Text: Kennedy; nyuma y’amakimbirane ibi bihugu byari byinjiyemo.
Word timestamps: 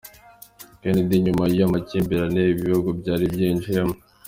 Kennedy; 0.81 1.15
nyuma 1.25 1.45
y’amakimbirane 1.59 2.41
ibi 2.51 2.61
bihugu 2.67 2.89
byari 2.99 3.25
byinjiyemo. 3.33 3.95